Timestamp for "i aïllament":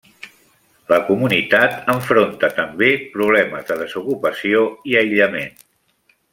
4.93-5.65